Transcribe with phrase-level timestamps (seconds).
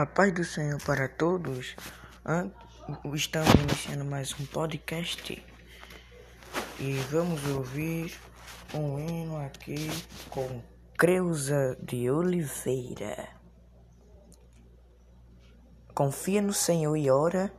[0.00, 1.76] A paz do Senhor para todos.
[3.12, 5.44] Estamos iniciando mais um podcast
[6.78, 8.18] e vamos ouvir
[8.72, 9.90] um hino aqui
[10.30, 10.62] com
[10.96, 13.28] Creuza de Oliveira.
[15.94, 17.52] Confia no Senhor e ora.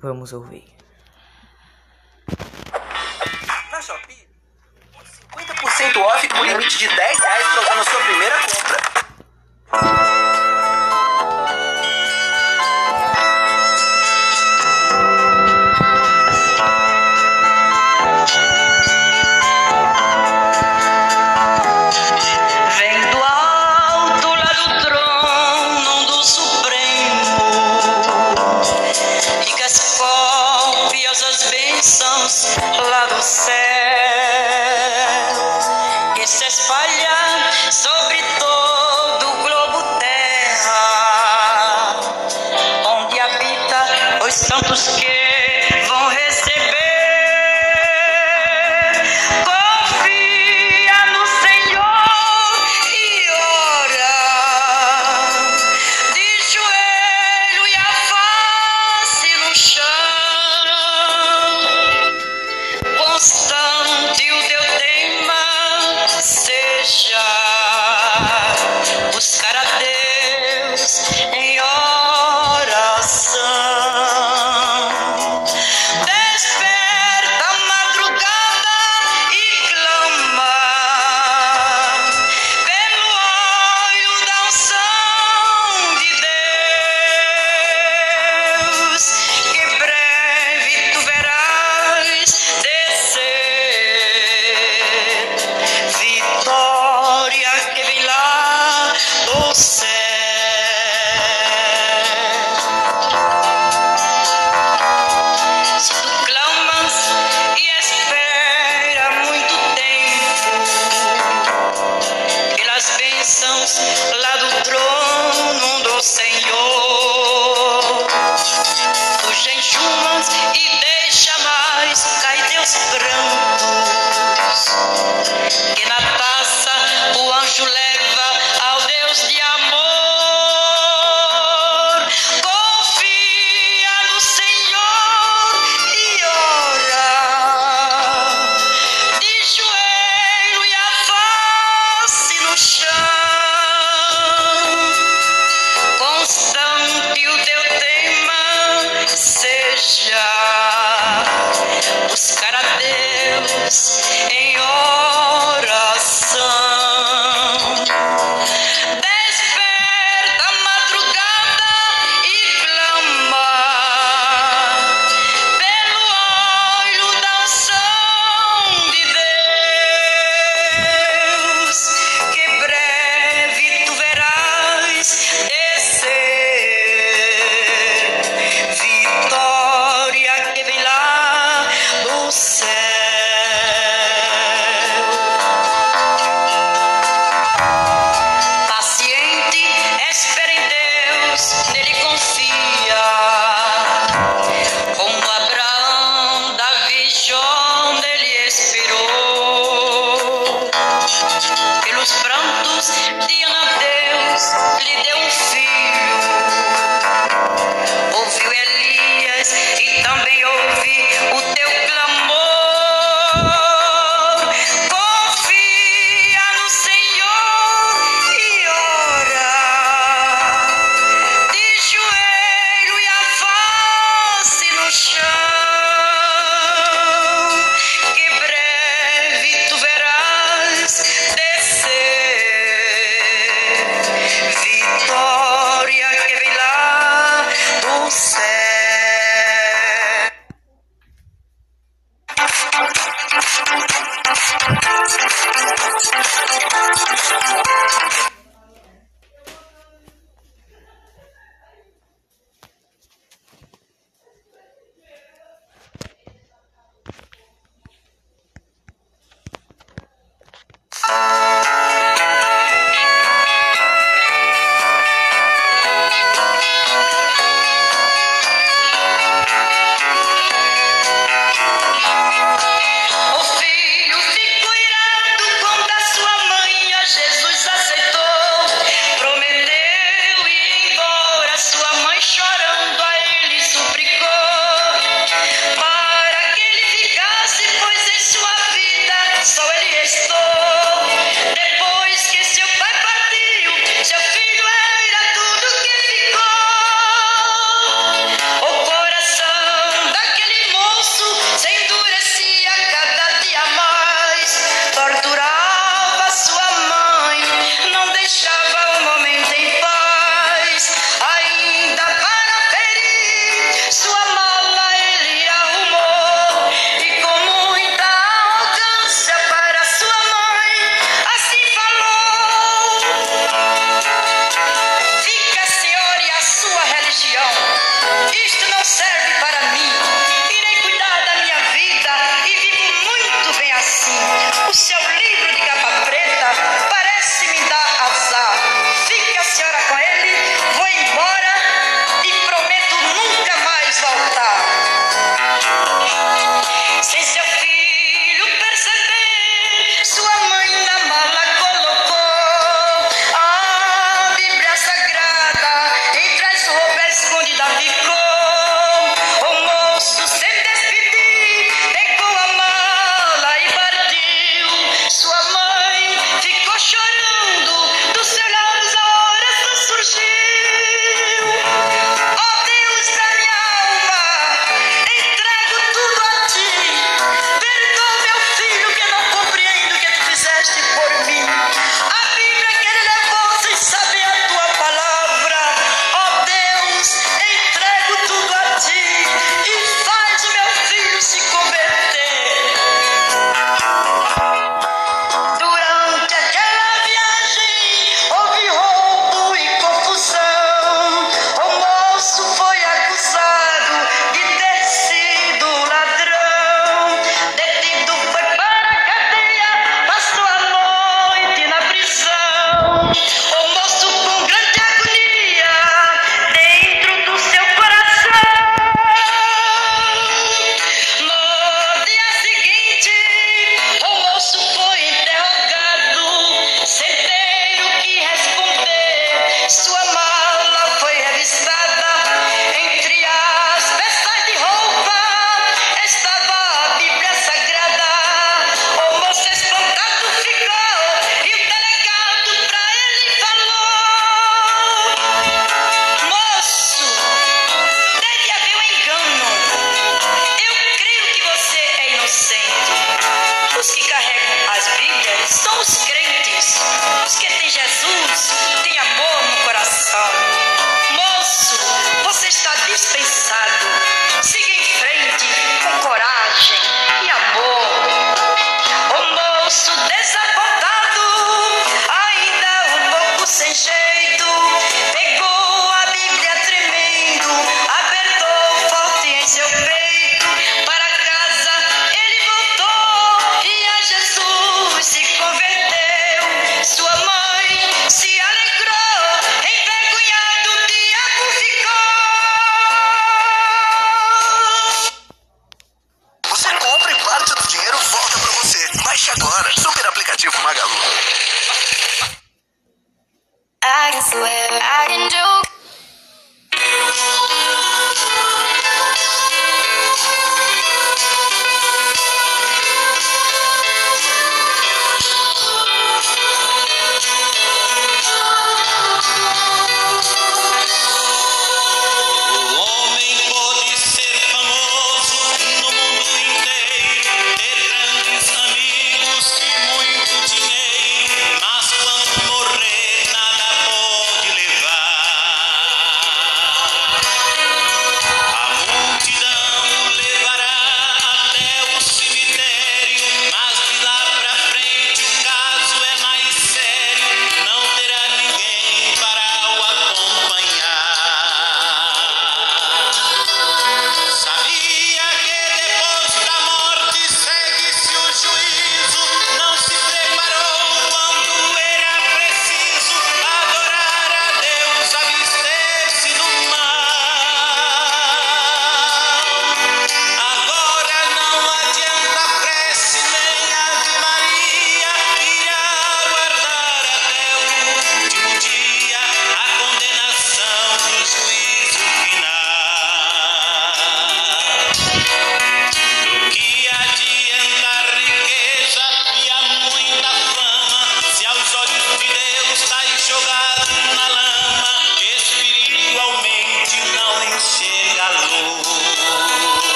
[0.00, 0.74] Vamos ouvir.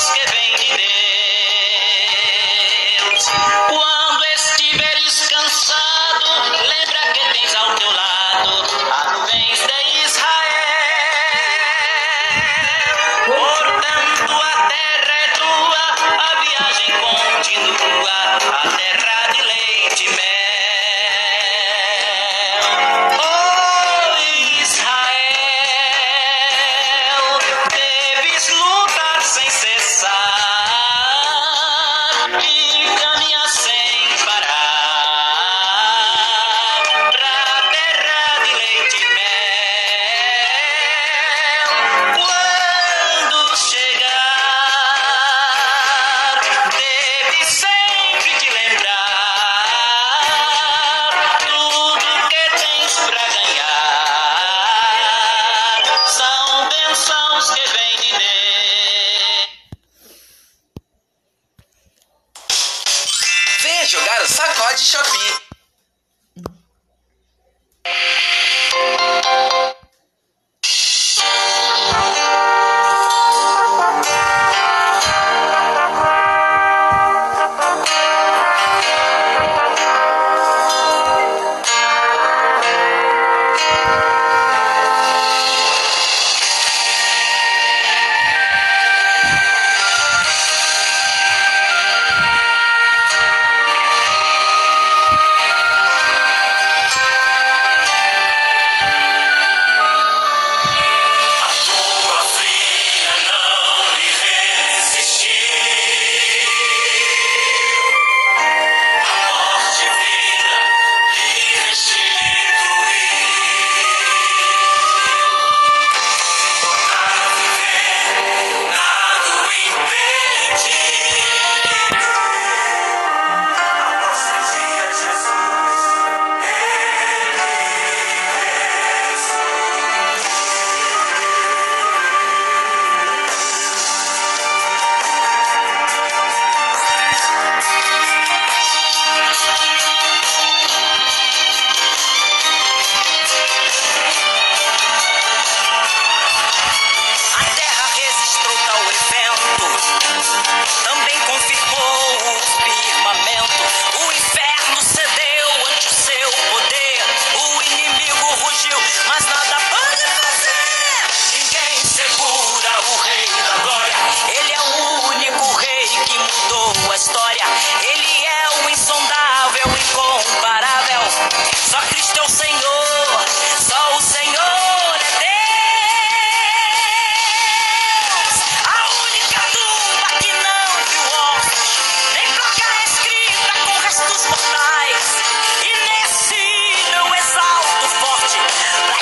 [0.00, 0.39] basket.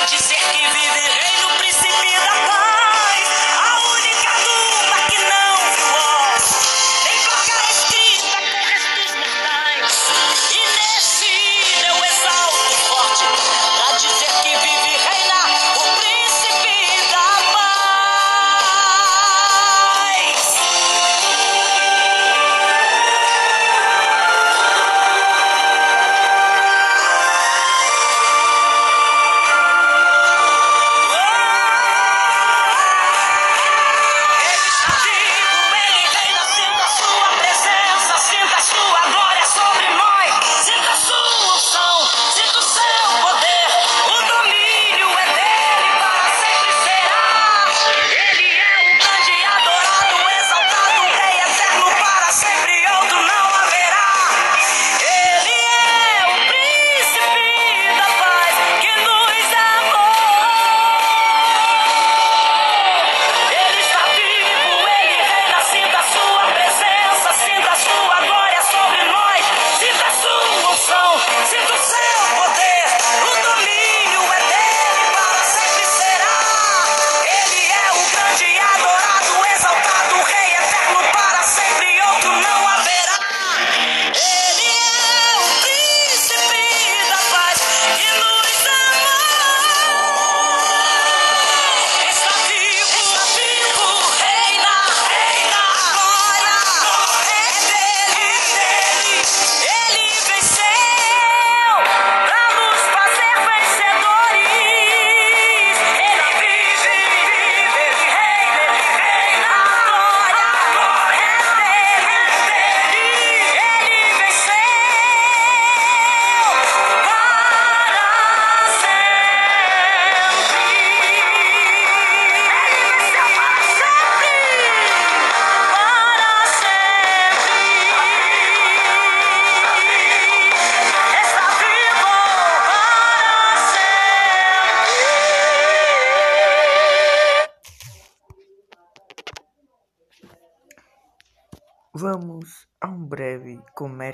[0.09, 2.38] dizer que viverei no princípio da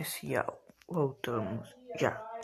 [0.05, 0.61] Comercial.
[0.87, 2.34] Voltamos já.